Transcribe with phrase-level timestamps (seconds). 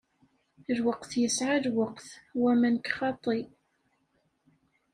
[0.77, 2.07] Lweqt yesεa lweqt
[2.41, 3.39] wamma nekk xaṭi.